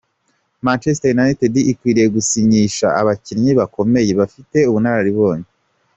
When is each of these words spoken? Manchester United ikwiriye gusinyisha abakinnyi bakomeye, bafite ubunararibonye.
Manchester 0.65 1.09
United 1.15 1.53
ikwiriye 1.71 2.07
gusinyisha 2.15 2.87
abakinnyi 3.01 3.51
bakomeye, 3.59 4.11
bafite 4.19 4.57
ubunararibonye. 4.69 5.47